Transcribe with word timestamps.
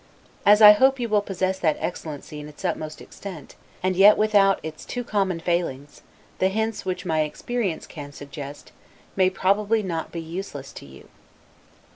As, 0.47 0.63
I 0.63 0.71
hope, 0.71 0.99
you 0.99 1.07
will 1.07 1.21
possess 1.21 1.59
that 1.59 1.77
excellency 1.79 2.39
in 2.39 2.47
its 2.47 2.65
utmost 2.65 3.03
extent, 3.03 3.53
and 3.83 3.95
yet 3.95 4.17
without 4.17 4.59
its 4.63 4.83
too 4.83 5.03
common 5.03 5.39
failings, 5.39 6.01
the 6.39 6.47
hints, 6.47 6.85
which 6.85 7.05
my 7.05 7.19
experience 7.21 7.85
can 7.85 8.11
suggest, 8.11 8.71
may 9.15 9.29
probably 9.29 9.83
not 9.83 10.11
be 10.11 10.19
useless 10.19 10.73
to 10.73 10.87
you. 10.87 11.07